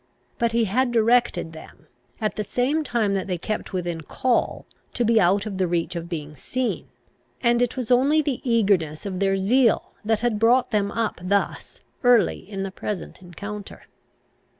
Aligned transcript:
But 0.39 0.51
he 0.51 0.65
had 0.65 0.91
directed 0.91 1.53
them, 1.53 1.85
at 2.19 2.35
the 2.35 2.43
same 2.43 2.83
time 2.83 3.13
that 3.13 3.27
they 3.27 3.37
kept 3.37 3.71
within 3.71 4.01
call, 4.01 4.65
to 4.95 5.05
be 5.05 5.21
out 5.21 5.45
of 5.45 5.59
the 5.59 5.67
reach 5.67 5.95
of 5.95 6.09
being 6.09 6.35
seen; 6.35 6.87
and 7.43 7.61
it 7.61 7.77
was 7.77 7.91
only 7.91 8.19
the 8.23 8.41
eagerness 8.43 9.05
of 9.05 9.19
their 9.19 9.37
zeal 9.37 9.91
that 10.03 10.21
had 10.21 10.39
brought 10.39 10.71
them 10.71 10.91
up 10.91 11.21
thus 11.23 11.81
early 12.03 12.39
in 12.39 12.63
the 12.63 12.71
present 12.71 13.21
encounter. 13.21 13.83